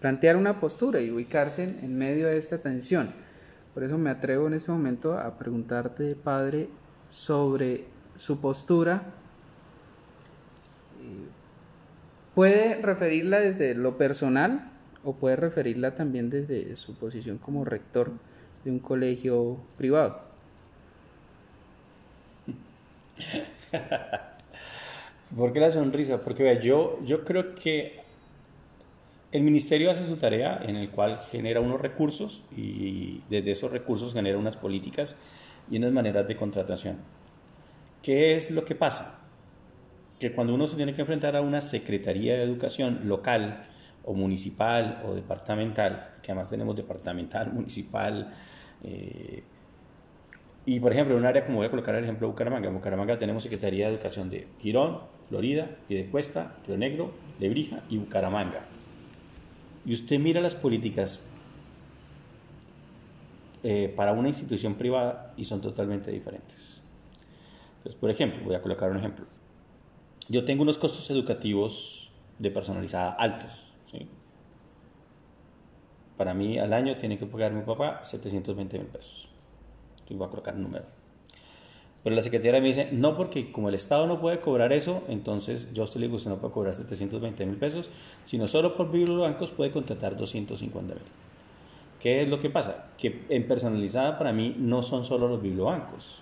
plantear 0.00 0.36
una 0.36 0.60
postura 0.60 1.00
y 1.00 1.10
ubicarse 1.10 1.64
en 1.64 1.98
medio 1.98 2.28
de 2.28 2.38
esta 2.38 2.58
tensión. 2.58 3.25
Por 3.76 3.84
eso 3.84 3.98
me 3.98 4.08
atrevo 4.08 4.46
en 4.46 4.54
este 4.54 4.72
momento 4.72 5.18
a 5.18 5.36
preguntarte, 5.36 6.14
Padre, 6.14 6.70
sobre 7.10 7.84
su 8.16 8.40
postura. 8.40 9.02
¿Puede 12.34 12.80
referirla 12.80 13.38
desde 13.38 13.74
lo 13.74 13.98
personal 13.98 14.70
o 15.04 15.16
puede 15.16 15.36
referirla 15.36 15.94
también 15.94 16.30
desde 16.30 16.74
su 16.78 16.94
posición 16.94 17.36
como 17.36 17.66
rector 17.66 18.12
de 18.64 18.70
un 18.70 18.78
colegio 18.78 19.58
privado? 19.76 20.22
¿Por 25.36 25.52
qué 25.52 25.60
la 25.60 25.70
sonrisa? 25.70 26.24
Porque 26.24 26.42
vea, 26.42 26.60
yo, 26.60 26.98
yo 27.04 27.24
creo 27.24 27.54
que 27.54 28.05
el 29.32 29.42
ministerio 29.42 29.90
hace 29.90 30.04
su 30.04 30.16
tarea 30.16 30.62
en 30.64 30.76
el 30.76 30.90
cual 30.90 31.18
genera 31.30 31.60
unos 31.60 31.80
recursos 31.80 32.42
y 32.56 33.20
desde 33.28 33.50
esos 33.50 33.72
recursos 33.72 34.14
genera 34.14 34.38
unas 34.38 34.56
políticas 34.56 35.16
y 35.70 35.78
unas 35.78 35.92
maneras 35.92 36.26
de 36.28 36.36
contratación. 36.36 36.96
¿Qué 38.02 38.36
es 38.36 38.50
lo 38.50 38.64
que 38.64 38.74
pasa? 38.74 39.18
Que 40.20 40.32
cuando 40.32 40.54
uno 40.54 40.66
se 40.66 40.76
tiene 40.76 40.92
que 40.92 41.00
enfrentar 41.00 41.36
a 41.36 41.40
una 41.40 41.60
Secretaría 41.60 42.36
de 42.36 42.44
Educación 42.44 43.00
local 43.04 43.66
o 44.04 44.14
municipal 44.14 45.02
o 45.04 45.14
departamental, 45.14 46.14
que 46.22 46.30
además 46.30 46.50
tenemos 46.50 46.76
departamental, 46.76 47.52
municipal, 47.52 48.32
eh, 48.84 49.42
Y 50.64 50.80
por 50.80 50.92
ejemplo, 50.92 51.14
en 51.14 51.20
un 51.20 51.26
área 51.26 51.44
como 51.44 51.58
voy 51.58 51.66
a 51.66 51.70
colocar 51.70 51.94
el 51.94 52.04
ejemplo 52.04 52.26
de 52.26 52.32
Bucaramanga. 52.32 52.68
En 52.68 52.74
Bucaramanga 52.74 53.18
tenemos 53.18 53.42
Secretaría 53.42 53.86
de 53.86 53.94
Educación 53.94 54.30
de 54.30 54.48
Girón, 54.60 55.00
Florida, 55.28 55.70
Piedecuesta, 55.88 56.56
Río 56.66 56.76
Negro, 56.76 57.12
Lebrija 57.38 57.82
y 57.88 57.98
Bucaramanga. 57.98 58.75
Y 59.86 59.94
usted 59.94 60.18
mira 60.18 60.40
las 60.40 60.56
políticas 60.56 61.20
eh, 63.62 63.92
para 63.96 64.12
una 64.12 64.28
institución 64.28 64.74
privada 64.74 65.32
y 65.36 65.44
son 65.44 65.60
totalmente 65.60 66.10
diferentes. 66.10 66.82
Entonces, 67.78 67.94
por 67.94 68.10
ejemplo, 68.10 68.42
voy 68.44 68.56
a 68.56 68.62
colocar 68.62 68.90
un 68.90 68.96
ejemplo. 68.96 69.24
Yo 70.28 70.44
tengo 70.44 70.62
unos 70.62 70.76
costos 70.76 71.08
educativos 71.10 72.10
de 72.38 72.50
personalizada 72.50 73.12
altos. 73.12 73.62
Para 76.16 76.34
mí 76.34 76.58
al 76.58 76.72
año 76.72 76.96
tiene 76.96 77.18
que 77.18 77.26
pagar 77.26 77.52
mi 77.52 77.62
papá 77.62 78.00
720 78.02 78.78
mil 78.78 78.88
pesos. 78.88 79.28
Voy 80.10 80.26
a 80.26 80.30
colocar 80.30 80.54
un 80.56 80.62
número. 80.62 80.86
Pero 82.06 82.14
la 82.14 82.22
secretaria 82.22 82.60
me 82.60 82.68
dice, 82.68 82.88
no, 82.92 83.16
porque 83.16 83.50
como 83.50 83.68
el 83.68 83.74
Estado 83.74 84.06
no 84.06 84.20
puede 84.20 84.38
cobrar 84.38 84.72
eso, 84.72 85.02
entonces 85.08 85.72
yo 85.74 85.82
a 85.82 85.86
usted 85.86 85.98
le 85.98 86.06
digo, 86.06 86.14
usted 86.14 86.30
no 86.30 86.38
puede 86.38 86.54
cobrar 86.54 86.72
720 86.72 87.44
mil 87.46 87.56
pesos, 87.56 87.90
sino 88.22 88.46
solo 88.46 88.76
por 88.76 88.92
bancos 89.18 89.50
puede 89.50 89.72
contratar 89.72 90.16
250 90.16 90.94
mil. 90.94 91.02
¿Qué 91.98 92.22
es 92.22 92.28
lo 92.28 92.38
que 92.38 92.48
pasa? 92.48 92.92
Que 92.96 93.24
en 93.28 93.48
personalizada 93.48 94.18
para 94.18 94.32
mí 94.32 94.54
no 94.56 94.84
son 94.84 95.04
solo 95.04 95.26
los 95.26 95.42
bibliobancos. 95.42 96.20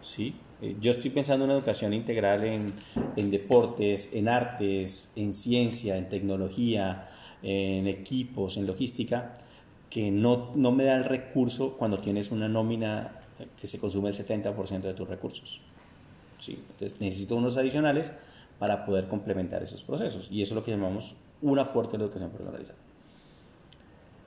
¿sí? 0.00 0.36
Eh, 0.62 0.76
yo 0.80 0.90
estoy 0.90 1.10
pensando 1.10 1.44
en 1.44 1.50
una 1.50 1.58
educación 1.58 1.92
integral 1.92 2.42
en, 2.42 2.72
en 3.16 3.30
deportes, 3.30 4.08
en 4.14 4.26
artes, 4.26 5.12
en 5.16 5.34
ciencia, 5.34 5.98
en 5.98 6.08
tecnología, 6.08 7.06
en 7.42 7.88
equipos, 7.88 8.56
en 8.56 8.66
logística, 8.66 9.34
que 9.90 10.10
no, 10.10 10.52
no 10.54 10.72
me 10.72 10.84
da 10.84 10.96
el 10.96 11.04
recurso 11.04 11.76
cuando 11.76 11.98
tienes 11.98 12.30
una 12.30 12.48
nómina 12.48 13.20
que 13.60 13.66
se 13.66 13.78
consume 13.78 14.08
el 14.08 14.14
70% 14.14 14.80
de 14.80 14.94
tus 14.94 15.08
recursos. 15.08 15.60
¿sí? 16.38 16.58
Entonces 16.70 17.00
necesito 17.00 17.36
unos 17.36 17.56
adicionales 17.56 18.12
para 18.58 18.84
poder 18.84 19.08
complementar 19.08 19.62
esos 19.62 19.82
procesos 19.82 20.28
y 20.30 20.42
eso 20.42 20.54
es 20.54 20.56
lo 20.56 20.62
que 20.62 20.70
llamamos 20.70 21.14
un 21.42 21.58
aporte 21.58 21.92
de 21.92 21.98
la 21.98 22.04
educación 22.04 22.30
personalizada. 22.30 22.78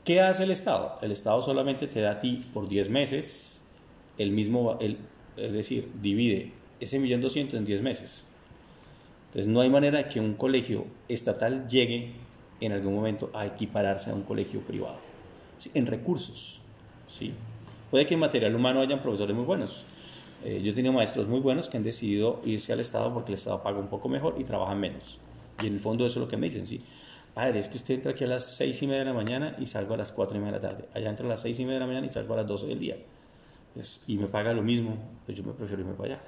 ¿Qué 0.04 0.22
hace 0.22 0.44
el 0.44 0.52
Estado? 0.52 0.98
El 1.02 1.12
Estado 1.12 1.42
solamente 1.42 1.88
te 1.88 2.02
da 2.02 2.12
a 2.12 2.20
ti 2.20 2.44
por 2.54 2.68
10 2.68 2.90
meses 2.90 3.62
el 4.18 4.32
mismo, 4.32 4.78
el, 4.80 4.98
es 5.36 5.54
decir, 5.54 5.92
divide 6.02 6.54
ese 6.80 7.00
millón 7.00 7.22
doscientos 7.22 7.58
en 7.58 7.66
10 7.66 7.82
meses. 7.82 8.26
Entonces 9.28 9.52
no 9.52 9.62
hay 9.62 9.70
manera 9.70 9.98
de 9.98 10.10
que 10.10 10.20
un 10.20 10.36
colegio 10.36 10.86
estatal 11.10 11.68
llegue 11.68 12.14
en 12.62 12.72
algún 12.72 12.96
momento 12.96 13.30
a 13.34 13.46
equipararse 13.46 14.10
a 14.10 14.14
un 14.14 14.24
colegio 14.24 14.62
privado. 14.62 14.98
En 15.74 15.86
recursos, 15.86 16.62
¿sí? 17.08 17.34
Puede 17.90 18.06
que 18.06 18.16
en 18.16 18.20
material 18.20 18.56
humano 18.56 18.82
hayan 18.82 19.02
profesores 19.02 19.36
muy 19.36 19.46
buenos. 19.46 19.86
Eh, 20.44 20.62
yo 20.64 20.72
he 20.72 20.76
tenido 20.76 20.94
maestros 20.94 21.28
muy 21.28 21.40
buenos 21.40 21.70
que 21.70 21.78
han 21.78 21.84
decidido 21.84 22.42
irse 22.46 22.74
al 22.74 22.80
Estado 22.80 23.14
porque 23.14 23.32
el 23.32 23.36
Estado 23.36 23.64
paga 23.64 23.80
un 23.80 23.88
poco 23.88 24.10
mejor 24.10 24.36
y 24.38 24.44
trabajan 24.44 24.80
menos. 24.80 25.20
Y 25.62 25.68
en 25.68 25.74
el 25.74 25.80
fondo 25.80 26.06
eso 26.06 26.20
es 26.20 26.22
lo 26.22 26.28
que 26.28 26.38
me 26.38 26.48
dicen, 26.48 26.68
¿sí? 26.68 26.82
Padre, 27.34 27.60
es 27.60 27.68
que 27.68 27.78
usted 27.78 27.96
entra 27.96 28.12
aquí 28.12 28.24
a 28.24 28.28
las 28.28 28.56
seis 28.56 28.82
y 28.82 28.88
media 28.88 29.00
de 29.00 29.06
la 29.06 29.14
mañana 29.14 29.56
y 29.60 29.68
salgo 29.68 29.94
a 29.94 29.98
las 29.98 30.12
cuatro 30.12 30.38
y 30.38 30.40
media 30.40 30.58
de 30.58 30.64
la 30.64 30.70
tarde. 30.70 30.90
Allá 30.94 31.10
entro 31.10 31.26
a 31.28 31.30
las 31.30 31.42
seis 31.42 31.60
y 31.60 31.64
media 31.64 31.76
de 31.76 31.80
la 31.82 31.88
mañana 31.88 32.08
y 32.08 32.10
salgo 32.10 32.34
a 32.34 32.38
las 32.38 32.48
12 32.48 32.68
del 32.68 32.80
día. 32.80 32.98
Pues, 33.74 34.02
y 34.08 34.18
me 34.18 34.28
paga 34.28 34.54
lo 34.54 34.64
mismo, 34.64 34.98
pues 35.26 35.38
yo 35.38 35.44
me 35.44 35.54
prefiero 35.54 35.84
irme 35.84 35.94
para 35.94 36.16
allá. 36.16 36.24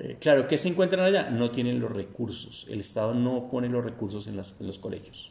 Eh, 0.00 0.16
claro, 0.18 0.48
¿qué 0.48 0.58
se 0.58 0.68
encuentran 0.68 1.04
allá? 1.04 1.30
No 1.30 1.50
tienen 1.50 1.78
los 1.78 1.90
recursos. 1.90 2.66
El 2.68 2.80
Estado 2.80 3.14
no 3.14 3.48
pone 3.50 3.68
los 3.68 3.84
recursos 3.84 4.26
en, 4.26 4.32
en 4.34 4.66
los 4.66 4.78
colegios. 4.78 5.30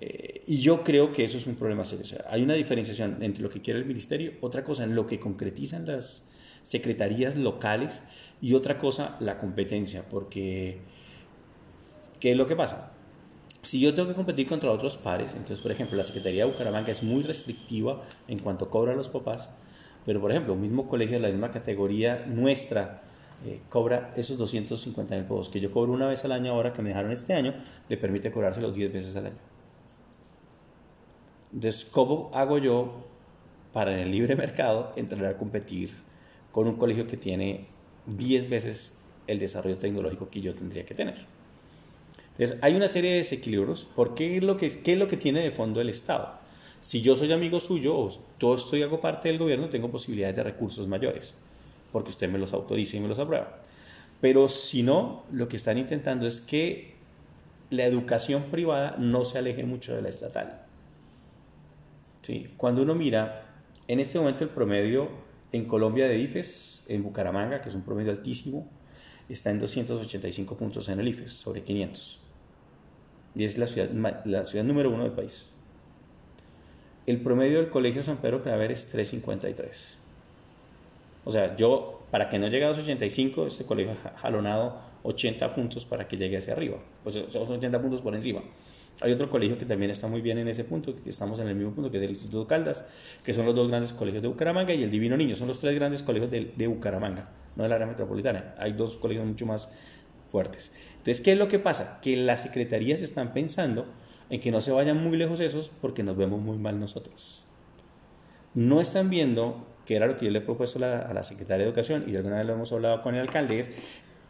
Eh, 0.00 0.42
y 0.46 0.60
yo 0.60 0.82
creo 0.82 1.12
que 1.12 1.24
eso 1.24 1.38
es 1.38 1.46
un 1.46 1.54
problema 1.54 1.84
serio. 1.84 2.04
hay 2.28 2.42
una 2.42 2.54
diferenciación 2.54 3.22
entre 3.22 3.42
lo 3.42 3.50
que 3.50 3.60
quiere 3.60 3.80
el 3.80 3.86
ministerio, 3.86 4.32
otra 4.40 4.64
cosa 4.64 4.84
en 4.84 4.94
lo 4.94 5.06
que 5.06 5.20
concretizan 5.20 5.86
las 5.86 6.28
secretarías 6.62 7.36
locales 7.36 8.02
y 8.40 8.54
otra 8.54 8.78
cosa 8.78 9.16
la 9.20 9.38
competencia, 9.38 10.04
porque 10.10 10.78
¿qué 12.20 12.32
es 12.32 12.36
lo 12.36 12.46
que 12.46 12.56
pasa? 12.56 12.92
Si 13.62 13.80
yo 13.80 13.94
tengo 13.94 14.08
que 14.08 14.14
competir 14.14 14.46
contra 14.46 14.70
otros 14.70 14.98
pares, 14.98 15.32
entonces 15.32 15.60
por 15.60 15.72
ejemplo 15.72 15.96
la 15.96 16.04
Secretaría 16.04 16.44
de 16.44 16.50
Bucaramanga 16.50 16.90
es 16.90 17.02
muy 17.02 17.22
restrictiva 17.22 18.02
en 18.28 18.38
cuanto 18.38 18.68
cobra 18.68 18.92
a 18.92 18.96
los 18.96 19.08
papás, 19.08 19.54
pero 20.04 20.20
por 20.20 20.30
ejemplo 20.30 20.52
un 20.52 20.60
mismo 20.60 20.88
colegio 20.88 21.16
de 21.16 21.22
la 21.22 21.28
misma 21.28 21.50
categoría 21.50 22.26
nuestra 22.26 23.02
eh, 23.46 23.60
cobra 23.68 24.12
esos 24.16 24.38
250 24.38 25.14
mil 25.16 25.24
pesos 25.24 25.48
que 25.48 25.60
yo 25.60 25.70
cobro 25.70 25.92
una 25.92 26.06
vez 26.06 26.24
al 26.24 26.32
año 26.32 26.52
ahora 26.52 26.72
que 26.72 26.82
me 26.82 26.90
dejaron 26.90 27.12
este 27.12 27.34
año, 27.34 27.54
le 27.88 27.96
permite 27.96 28.32
cobrárselos 28.32 28.74
10 28.74 28.92
veces 28.92 29.16
al 29.16 29.26
año. 29.26 29.53
Entonces, 31.54 31.84
¿cómo 31.84 32.32
hago 32.34 32.58
yo 32.58 32.92
para 33.72 33.92
en 33.92 34.00
el 34.00 34.10
libre 34.10 34.34
mercado 34.34 34.92
entrar 34.96 35.24
a 35.24 35.38
competir 35.38 35.94
con 36.50 36.66
un 36.66 36.74
colegio 36.74 37.06
que 37.06 37.16
tiene 37.16 37.66
10 38.06 38.50
veces 38.50 39.04
el 39.28 39.38
desarrollo 39.38 39.76
tecnológico 39.76 40.28
que 40.28 40.40
yo 40.40 40.52
tendría 40.52 40.84
que 40.84 40.94
tener? 40.94 41.26
Entonces, 42.32 42.58
hay 42.60 42.74
una 42.74 42.88
serie 42.88 43.12
de 43.12 43.16
desequilibrios. 43.18 43.84
¿Por 43.84 44.16
qué 44.16 44.36
es 44.36 44.42
lo 44.42 44.56
que, 44.56 44.66
es 44.66 44.98
lo 44.98 45.06
que 45.06 45.16
tiene 45.16 45.42
de 45.42 45.52
fondo 45.52 45.80
el 45.80 45.88
Estado? 45.88 46.40
Si 46.82 47.02
yo 47.02 47.14
soy 47.14 47.30
amigo 47.32 47.60
suyo 47.60 47.96
o 47.96 48.08
todo 48.38 48.56
estoy 48.56 48.82
hago 48.82 49.00
parte 49.00 49.28
del 49.28 49.38
gobierno, 49.38 49.68
tengo 49.68 49.92
posibilidades 49.92 50.34
de 50.34 50.42
recursos 50.42 50.88
mayores, 50.88 51.36
porque 51.92 52.10
usted 52.10 52.28
me 52.28 52.38
los 52.38 52.52
autoriza 52.52 52.96
y 52.96 53.00
me 53.00 53.08
los 53.08 53.20
aprueba. 53.20 53.62
Pero 54.20 54.48
si 54.48 54.82
no, 54.82 55.22
lo 55.30 55.46
que 55.46 55.56
están 55.56 55.78
intentando 55.78 56.26
es 56.26 56.40
que 56.40 56.94
la 57.70 57.84
educación 57.84 58.42
privada 58.50 58.96
no 58.98 59.24
se 59.24 59.38
aleje 59.38 59.62
mucho 59.62 59.94
de 59.94 60.02
la 60.02 60.08
estatal. 60.08 60.63
¿Sí? 62.24 62.48
Cuando 62.56 62.82
uno 62.82 62.94
mira, 62.94 63.46
en 63.86 64.00
este 64.00 64.18
momento 64.18 64.44
el 64.44 64.50
promedio 64.50 65.08
en 65.52 65.66
Colombia 65.66 66.08
de 66.08 66.18
IFES, 66.18 66.86
en 66.88 67.02
Bucaramanga, 67.02 67.60
que 67.60 67.68
es 67.68 67.74
un 67.74 67.82
promedio 67.82 68.10
altísimo, 68.10 68.68
está 69.28 69.50
en 69.50 69.58
285 69.58 70.56
puntos 70.56 70.88
en 70.88 71.00
el 71.00 71.08
IFES, 71.08 71.32
sobre 71.32 71.62
500. 71.62 72.20
Y 73.36 73.44
es 73.44 73.58
la 73.58 73.66
ciudad, 73.66 73.90
la 74.24 74.44
ciudad 74.44 74.64
número 74.64 74.90
uno 74.90 75.04
del 75.04 75.12
país. 75.12 75.50
El 77.06 77.20
promedio 77.20 77.58
del 77.58 77.68
Colegio 77.68 78.02
San 78.02 78.16
Pedro 78.16 78.42
Claver 78.42 78.72
es 78.72 78.88
353. 78.88 79.98
O 81.26 81.32
sea, 81.32 81.56
yo, 81.56 82.02
para 82.10 82.28
que 82.28 82.38
no 82.38 82.48
llegue 82.48 82.64
a 82.64 82.68
285, 82.68 83.46
este 83.46 83.64
colegio 83.64 83.92
ha 83.92 84.18
jalonado 84.18 84.78
80 85.02 85.54
puntos 85.54 85.84
para 85.84 86.08
que 86.08 86.16
llegue 86.16 86.38
hacia 86.38 86.54
arriba. 86.54 86.78
O 87.04 87.10
sea, 87.10 87.24
80 87.24 87.80
puntos 87.82 88.02
por 88.02 88.14
encima. 88.14 88.42
Hay 89.00 89.12
otro 89.12 89.28
colegio 89.28 89.58
que 89.58 89.64
también 89.64 89.90
está 89.90 90.06
muy 90.06 90.20
bien 90.20 90.38
en 90.38 90.48
ese 90.48 90.64
punto, 90.64 90.94
que 90.94 91.10
estamos 91.10 91.40
en 91.40 91.48
el 91.48 91.56
mismo 91.56 91.72
punto, 91.72 91.90
que 91.90 91.96
es 91.96 92.02
el 92.02 92.10
Instituto 92.10 92.46
Caldas, 92.46 92.84
que 93.24 93.34
son 93.34 93.44
los 93.44 93.54
dos 93.54 93.68
grandes 93.68 93.92
colegios 93.92 94.22
de 94.22 94.28
Bucaramanga 94.28 94.72
y 94.72 94.82
el 94.82 94.90
Divino 94.90 95.16
Niño, 95.16 95.34
son 95.34 95.48
los 95.48 95.58
tres 95.58 95.74
grandes 95.74 96.02
colegios 96.02 96.30
de, 96.30 96.52
de 96.56 96.66
Bucaramanga, 96.66 97.30
no 97.56 97.64
del 97.64 97.72
área 97.72 97.86
metropolitana. 97.86 98.54
Hay 98.58 98.72
dos 98.72 98.96
colegios 98.96 99.26
mucho 99.26 99.46
más 99.46 99.72
fuertes. 100.30 100.72
Entonces, 100.98 101.20
¿qué 101.20 101.32
es 101.32 101.38
lo 101.38 101.48
que 101.48 101.58
pasa? 101.58 101.98
Que 102.02 102.16
las 102.16 102.42
secretarías 102.42 103.00
están 103.00 103.32
pensando 103.32 103.86
en 104.30 104.40
que 104.40 104.50
no 104.50 104.60
se 104.60 104.72
vayan 104.72 105.02
muy 105.02 105.16
lejos 105.16 105.40
esos 105.40 105.70
porque 105.80 106.02
nos 106.02 106.16
vemos 106.16 106.40
muy 106.40 106.56
mal 106.56 106.78
nosotros. 106.78 107.44
No 108.54 108.80
están 108.80 109.10
viendo, 109.10 109.66
que 109.84 109.96
era 109.96 110.06
lo 110.06 110.16
que 110.16 110.26
yo 110.26 110.30
le 110.30 110.38
he 110.38 110.42
propuesto 110.42 110.78
a 110.78 110.80
la, 110.80 110.98
a 111.00 111.12
la 111.12 111.22
Secretaría 111.22 111.64
de 111.64 111.70
Educación 111.70 112.04
y 112.06 112.12
de 112.12 112.18
alguna 112.18 112.36
vez 112.36 112.46
lo 112.46 112.54
hemos 112.54 112.72
hablado 112.72 113.02
con 113.02 113.16
el 113.16 113.20
alcalde, 113.20 113.58
es 113.58 113.70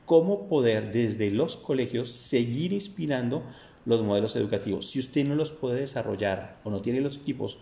cómo 0.07 0.49
poder 0.49 0.93
desde 0.93 1.31
los 1.31 1.57
colegios 1.57 2.11
seguir 2.11 2.73
inspirando 2.73 3.43
los 3.87 4.03
modelos 4.03 4.37
educativos. 4.37 4.87
Si 4.91 4.99
usted 4.99 5.25
no 5.25 5.35
los 5.35 5.53
puede 5.53 5.81
desarrollar 5.81 6.59
o 6.65 6.71
no 6.71 6.81
tiene 6.81 7.01
los 7.01 7.17
equipos, 7.17 7.59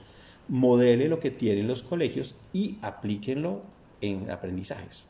modele 0.49 1.09
lo 1.09 1.21
que 1.21 1.31
tienen 1.31 1.69
los 1.69 1.83
colegios 1.83 2.37
y 2.53 2.79
aplíquenlo 2.83 3.63
en 4.01 4.31
aprendizajes. 4.31 5.05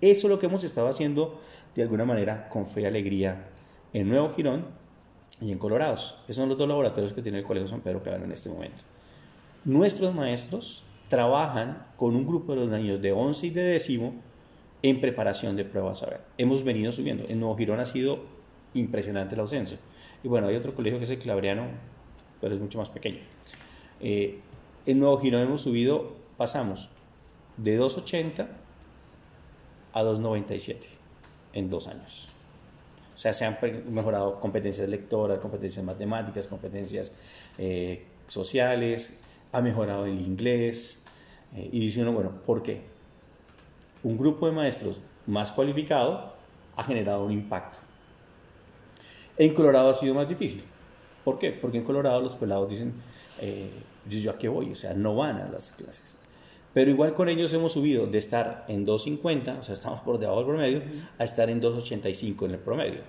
Eso 0.00 0.26
es 0.26 0.30
lo 0.30 0.38
que 0.38 0.46
hemos 0.46 0.64
estado 0.64 0.88
haciendo 0.88 1.40
de 1.74 1.82
alguna 1.82 2.04
manera 2.04 2.48
con 2.48 2.66
fe 2.66 2.82
y 2.82 2.84
alegría 2.84 3.48
en 3.92 4.08
Nuevo 4.08 4.30
Girón 4.30 4.66
y 5.40 5.52
en 5.52 5.58
Colorados. 5.58 6.18
Esos 6.24 6.36
son 6.36 6.48
los 6.48 6.58
dos 6.58 6.68
laboratorios 6.68 7.12
que 7.12 7.22
tiene 7.22 7.38
el 7.38 7.44
Colegio 7.44 7.68
San 7.68 7.80
Pedro 7.80 8.00
Claro 8.00 8.24
en 8.24 8.32
este 8.32 8.48
momento. 8.48 8.84
Nuestros 9.64 10.14
maestros 10.14 10.82
trabajan 11.08 11.86
con 11.96 12.16
un 12.16 12.26
grupo 12.26 12.54
de 12.54 12.60
los 12.60 12.70
niños 12.70 13.00
de 13.00 13.12
11 13.12 13.46
y 13.46 13.50
de 13.50 13.62
décimo 13.62 14.14
en 14.82 15.00
preparación 15.00 15.56
de 15.56 15.64
pruebas 15.64 16.02
a 16.02 16.10
ver. 16.10 16.20
Hemos 16.36 16.62
venido 16.64 16.92
subiendo. 16.92 17.24
En 17.28 17.40
Nuevo 17.40 17.56
Girón 17.56 17.80
ha 17.80 17.86
sido 17.86 18.20
impresionante 18.74 19.36
la 19.36 19.42
ausencia. 19.42 19.78
Y 20.24 20.28
bueno, 20.28 20.48
hay 20.48 20.56
otro 20.56 20.74
colegio 20.74 20.98
que 20.98 21.04
es 21.04 21.10
el 21.10 21.18
Clabriano, 21.18 21.66
pero 22.40 22.54
es 22.54 22.60
mucho 22.60 22.78
más 22.78 22.88
pequeño. 22.88 23.20
Eh, 24.00 24.40
en 24.86 24.98
Nuevo 24.98 25.18
Girón 25.18 25.42
hemos 25.42 25.60
subido, 25.60 26.12
pasamos 26.38 26.88
de 27.58 27.78
2,80 27.78 28.46
a 29.92 30.02
2,97 30.02 30.78
en 31.52 31.68
dos 31.68 31.86
años. 31.88 32.30
O 33.14 33.18
sea, 33.18 33.34
se 33.34 33.44
han 33.44 33.58
mejorado 33.90 34.40
competencias 34.40 34.88
lectoras, 34.88 35.38
competencias 35.40 35.84
matemáticas, 35.84 36.48
competencias 36.48 37.12
eh, 37.58 38.04
sociales, 38.26 39.20
ha 39.52 39.60
mejorado 39.60 40.06
el 40.06 40.18
inglés. 40.18 41.04
Eh, 41.54 41.68
y 41.70 41.80
dice 41.80 42.00
uno, 42.00 42.12
bueno, 42.12 42.30
¿por 42.46 42.62
qué? 42.62 42.80
Un 44.02 44.16
grupo 44.16 44.46
de 44.46 44.52
maestros 44.52 44.98
más 45.26 45.52
cualificado 45.52 46.34
ha 46.76 46.82
generado 46.82 47.26
un 47.26 47.32
impacto. 47.32 47.78
En 49.36 49.54
Colorado 49.54 49.90
ha 49.90 49.94
sido 49.94 50.14
más 50.14 50.28
difícil. 50.28 50.62
¿Por 51.24 51.38
qué? 51.38 51.52
Porque 51.52 51.78
en 51.78 51.84
Colorado 51.84 52.20
los 52.20 52.36
pelados 52.36 52.68
dicen, 52.68 52.92
eh, 53.40 53.70
yo 54.08 54.30
a 54.30 54.38
qué 54.38 54.48
voy, 54.48 54.70
o 54.70 54.74
sea, 54.76 54.94
no 54.94 55.16
van 55.16 55.36
a 55.36 55.48
las 55.48 55.72
clases. 55.72 56.16
Pero 56.72 56.90
igual 56.90 57.14
con 57.14 57.28
ellos 57.28 57.52
hemos 57.52 57.72
subido 57.72 58.06
de 58.06 58.18
estar 58.18 58.64
en 58.68 58.84
2.50, 58.84 59.60
o 59.60 59.62
sea, 59.62 59.74
estamos 59.74 60.00
por 60.00 60.18
debajo 60.18 60.38
del 60.38 60.46
promedio, 60.46 60.82
a 61.18 61.24
estar 61.24 61.48
en 61.48 61.62
2.85 61.62 62.46
en 62.46 62.50
el 62.50 62.58
promedio. 62.58 63.00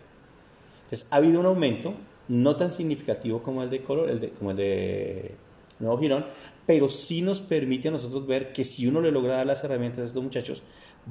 Entonces, 0.83 1.07
ha 1.11 1.17
habido 1.17 1.39
un 1.39 1.47
aumento, 1.47 1.93
no 2.27 2.55
tan 2.55 2.71
significativo 2.71 3.41
como 3.41 3.63
el 3.63 3.69
de, 3.69 3.81
color, 3.81 4.09
el 4.09 4.19
de, 4.19 4.29
como 4.29 4.51
el 4.51 4.57
de 4.57 5.35
Nuevo 5.79 5.97
Girón, 5.97 6.25
pero 6.65 6.89
sí 6.89 7.21
nos 7.21 7.41
permite 7.41 7.87
a 7.87 7.91
nosotros 7.91 8.25
ver 8.25 8.53
que 8.53 8.63
si 8.63 8.87
uno 8.87 9.01
le 9.01 9.11
logra 9.11 9.37
dar 9.37 9.47
las 9.47 9.63
herramientas 9.63 10.01
a 10.01 10.05
estos 10.05 10.23
muchachos, 10.23 10.63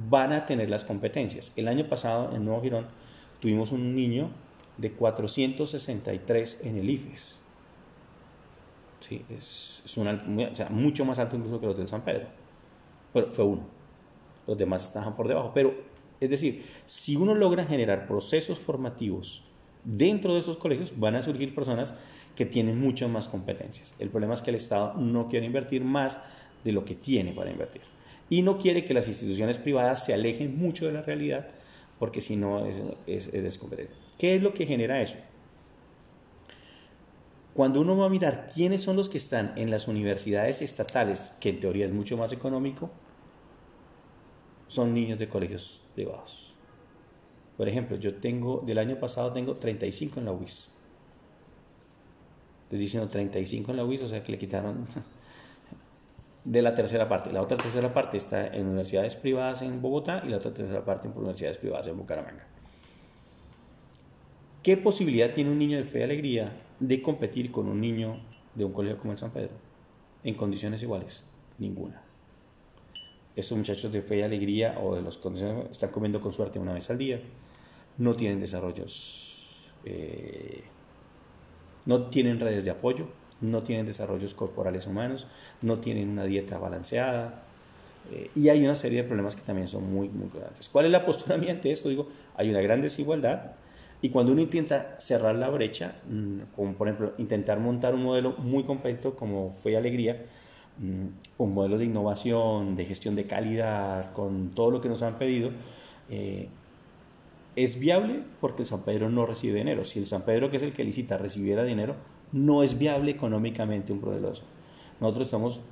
van 0.09 0.31
a 0.31 0.45
tener 0.45 0.69
las 0.69 0.85
competencias. 0.85 1.51
El 1.57 1.67
año 1.67 1.87
pasado 1.87 2.33
en 2.33 2.45
Nuevo 2.45 2.61
Girón 2.61 2.87
tuvimos 3.41 3.73
un 3.73 3.95
niño 3.95 4.31
de 4.77 4.91
463 4.91 6.61
en 6.63 6.77
el 6.77 6.89
IFES. 6.89 7.39
Sí, 8.99 9.23
es, 9.29 9.83
mucho 10.71 11.05
más 11.05 11.19
alto 11.19 11.35
incluso 11.35 11.59
que 11.59 11.67
los 11.67 11.77
del 11.77 11.87
San 11.87 12.03
Pedro. 12.03 12.27
Bueno, 13.13 13.31
fue 13.31 13.45
uno. 13.45 13.63
Los 14.47 14.57
demás 14.57 14.83
estaban 14.83 15.15
por 15.15 15.27
debajo. 15.27 15.51
Pero, 15.53 15.75
es 16.19 16.29
decir, 16.29 16.65
si 16.85 17.15
uno 17.15 17.35
logra 17.35 17.65
generar 17.65 18.07
procesos 18.07 18.59
formativos 18.59 19.43
dentro 19.83 20.33
de 20.33 20.39
esos 20.39 20.57
colegios, 20.57 20.93
van 20.97 21.15
a 21.15 21.21
surgir 21.21 21.53
personas 21.53 21.95
que 22.35 22.45
tienen 22.45 22.79
muchas 22.79 23.09
más 23.09 23.27
competencias. 23.27 23.95
El 23.99 24.09
problema 24.09 24.33
es 24.33 24.41
que 24.41 24.49
el 24.49 24.55
Estado 24.55 24.93
no 24.95 25.27
quiere 25.27 25.45
invertir 25.45 25.83
más 25.83 26.19
de 26.63 26.71
lo 26.71 26.83
que 26.83 26.95
tiene 26.95 27.31
para 27.31 27.51
invertir. 27.51 27.83
Y 28.29 28.41
no 28.41 28.57
quiere 28.57 28.83
que 28.83 28.93
las 28.93 29.07
instituciones 29.07 29.59
privadas 29.59 30.03
se 30.03 30.13
alejen 30.13 30.57
mucho 30.57 30.87
de 30.87 30.93
la 30.93 31.03
realidad, 31.03 31.47
porque 31.99 32.21
si 32.21 32.35
no 32.35 32.65
es, 32.65 32.81
es, 33.05 33.27
es 33.27 33.43
¿Qué 34.17 34.35
es 34.35 34.41
lo 34.41 34.53
que 34.53 34.65
genera 34.65 35.01
eso? 35.01 35.17
Cuando 37.53 37.79
uno 37.79 37.95
va 37.95 38.07
a 38.07 38.09
mirar 38.09 38.47
quiénes 38.53 38.83
son 38.83 38.97
los 38.97 39.07
que 39.07 39.17
están 39.17 39.53
en 39.55 39.71
las 39.71 39.87
universidades 39.87 40.61
estatales, 40.61 41.31
que 41.39 41.49
en 41.49 41.59
teoría 41.61 41.85
es 41.85 41.93
mucho 41.93 42.17
más 42.17 42.33
económico, 42.33 42.91
son 44.67 44.93
niños 44.93 45.19
de 45.19 45.29
colegios 45.29 45.81
privados. 45.93 46.55
Por 47.55 47.69
ejemplo, 47.69 47.95
yo 47.95 48.15
tengo, 48.15 48.61
del 48.65 48.77
año 48.77 48.99
pasado 48.99 49.31
tengo 49.31 49.53
35 49.53 50.19
en 50.19 50.25
la 50.25 50.33
UIS. 50.33 50.73
Estoy 52.63 52.79
diciendo 52.79 53.07
35 53.07 53.71
en 53.71 53.77
la 53.77 53.85
UIS, 53.85 54.01
o 54.01 54.09
sea 54.09 54.21
que 54.21 54.33
le 54.33 54.37
quitaron 54.37 54.85
de 56.43 56.61
la 56.61 56.75
tercera 56.75 57.07
parte. 57.07 57.31
La 57.31 57.41
otra 57.41 57.55
tercera 57.55 57.93
parte 57.93 58.17
está 58.17 58.47
en 58.47 58.65
universidades 58.65 59.15
privadas 59.15 59.61
en 59.61 59.81
Bogotá 59.81 60.21
y 60.25 60.29
la 60.29 60.37
otra 60.37 60.51
tercera 60.51 60.83
parte 60.83 61.07
en 61.07 61.17
universidades 61.17 61.57
privadas 61.57 61.87
en 61.87 61.95
Bucaramanga. 61.95 62.45
¿Qué 64.65 64.77
posibilidad 64.77 65.29
tiene 65.29 65.51
un 65.51 65.59
niño 65.59 65.77
de 65.77 65.83
fe 65.83 65.99
y 65.99 66.01
alegría 66.01 66.43
de 66.79 66.99
competir 66.99 67.51
con 67.51 67.67
un 67.67 67.79
niño 67.79 68.17
de 68.55 68.65
un 68.65 68.73
colegio 68.73 68.97
como 68.97 69.11
el 69.11 69.19
San 69.19 69.29
Pedro? 69.29 69.51
En 70.23 70.33
condiciones 70.33 70.81
iguales, 70.81 71.23
ninguna. 71.59 72.01
Estos 73.35 73.59
muchachos 73.59 73.91
de 73.91 74.01
fe 74.01 74.17
y 74.17 74.21
alegría 74.23 74.79
o 74.81 74.95
de 74.95 75.03
los 75.03 75.19
condiciones 75.19 75.69
están 75.69 75.91
comiendo 75.91 76.19
con 76.19 76.33
suerte 76.33 76.57
una 76.57 76.73
vez 76.73 76.89
al 76.89 76.97
día, 76.97 77.21
no 77.99 78.15
tienen 78.15 78.39
desarrollos, 78.39 79.51
eh, 79.83 80.63
no 81.85 82.07
tienen 82.07 82.39
redes 82.39 82.65
de 82.65 82.71
apoyo, 82.71 83.07
no 83.41 83.61
tienen 83.61 83.85
desarrollos 83.85 84.33
corporales 84.33 84.87
humanos, 84.87 85.27
no 85.61 85.77
tienen 85.77 86.09
una 86.09 86.23
dieta 86.23 86.57
balanceada, 86.57 87.43
eh, 88.11 88.31
y 88.33 88.49
hay 88.49 88.65
una 88.65 88.75
serie 88.75 89.03
de 89.03 89.07
problemas 89.07 89.35
que 89.35 89.43
también 89.43 89.67
son 89.67 89.93
muy, 89.93 90.09
muy 90.09 90.27
grandes. 90.33 90.69
¿Cuál 90.69 90.85
es 90.85 90.91
la 90.91 91.05
postura 91.05 91.37
mía 91.37 91.51
ante 91.51 91.71
esto? 91.71 91.87
Digo, 91.87 92.07
hay 92.35 92.49
una 92.49 92.61
gran 92.61 92.81
desigualdad, 92.81 93.51
y 94.05 94.11
cuando 94.11 94.33
uno 94.33 94.41
intenta 94.41 94.97
cerrar 94.99 95.33
la 95.33 95.49
brecha, 95.49 95.95
mm, 96.07 96.53
como 96.55 96.73
por 96.73 96.87
ejemplo 96.87 97.13
intentar 97.17 97.59
montar 97.59 97.95
un 97.95 98.03
modelo 98.03 98.35
muy 98.37 98.63
completo 98.63 99.15
como 99.15 99.51
fue 99.53 99.75
Alegría, 99.75 100.21
mm, 100.77 101.07
un 101.39 101.53
modelo 101.55 101.79
de 101.79 101.85
innovación, 101.85 102.75
de 102.75 102.85
gestión 102.85 103.15
de 103.15 103.25
calidad, 103.25 104.13
con 104.13 104.51
todo 104.51 104.69
lo 104.69 104.79
que 104.79 104.89
nos 104.89 105.01
han 105.01 105.15
pedido, 105.15 105.49
eh, 106.11 106.49
es 107.55 107.79
viable 107.79 108.21
porque 108.39 108.61
el 108.61 108.67
San 108.67 108.83
Pedro 108.83 109.09
no 109.09 109.25
recibe 109.25 109.57
dinero. 109.57 109.83
Si 109.83 109.97
el 109.97 110.05
San 110.05 110.23
Pedro, 110.23 110.51
que 110.51 110.57
es 110.57 110.63
el 110.63 110.71
que 110.71 110.83
licita, 110.83 111.17
recibiera 111.17 111.63
dinero, 111.63 111.95
no 112.31 112.61
es 112.61 112.77
viable 112.77 113.09
económicamente 113.09 113.91
un 113.91 114.01
proceso. 114.01 114.43
Nosotros 114.99 115.25
estamos 115.25 115.63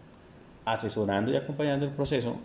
asesorando 0.65 1.31
y 1.31 1.35
acompañando 1.35 1.85
el 1.85 1.91
proceso 1.91 2.37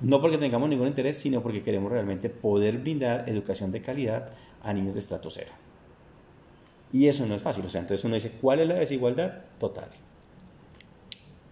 no 0.00 0.20
porque 0.20 0.38
tengamos 0.38 0.68
ningún 0.68 0.88
interés, 0.88 1.18
sino 1.18 1.42
porque 1.42 1.62
queremos 1.62 1.90
realmente 1.90 2.28
poder 2.28 2.78
brindar 2.78 3.28
educación 3.28 3.70
de 3.70 3.80
calidad 3.80 4.32
a 4.62 4.72
niños 4.72 4.94
de 4.94 5.00
estrato 5.00 5.30
cero. 5.30 5.52
Y 6.92 7.08
eso 7.08 7.26
no 7.26 7.34
es 7.34 7.42
fácil, 7.42 7.64
o 7.64 7.68
sea, 7.68 7.80
entonces 7.80 8.04
uno 8.04 8.14
dice, 8.14 8.32
¿cuál 8.40 8.60
es 8.60 8.68
la 8.68 8.76
desigualdad? 8.76 9.42
Total. 9.58 9.88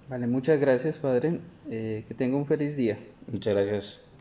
Vale, 0.08 0.26
muchas 0.26 0.60
gracias, 0.60 0.98
padre. 0.98 1.40
Eh, 1.70 2.04
que 2.06 2.14
tenga 2.14 2.36
un 2.36 2.46
feliz 2.46 2.76
día. 2.76 2.98
Muchas 3.26 3.54
gracias. 3.54 4.11